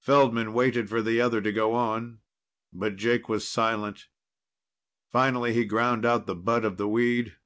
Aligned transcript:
Feldman 0.00 0.54
waited 0.54 0.88
for 0.88 1.02
the 1.02 1.20
other 1.20 1.42
to 1.42 1.52
go 1.52 1.74
on, 1.74 2.20
but 2.72 2.96
Jake 2.96 3.28
was 3.28 3.46
silent. 3.46 4.06
Finally, 5.12 5.52
he 5.52 5.66
ground 5.66 6.06
out 6.06 6.24
the 6.26 6.34
butt 6.34 6.64
of 6.64 6.78
the 6.78 6.88
weed. 6.88 7.36